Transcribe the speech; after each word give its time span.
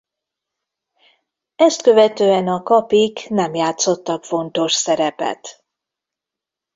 Ezt 1.55 1.81
követően 1.81 2.47
a 2.47 2.63
Kapik 2.63 3.29
nem 3.29 3.53
játszottak 3.55 4.23
fontos 4.23 4.73
szerepet. 4.73 5.65